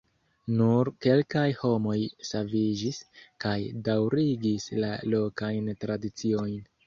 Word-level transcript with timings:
Nur 0.59 0.89
kelkaj 1.05 1.43
homoj 1.59 1.97
saviĝis, 2.29 2.97
kaj 3.45 3.55
daŭrigis 3.89 4.67
la 4.85 4.89
lokajn 5.15 5.71
tradiciojn. 5.85 6.59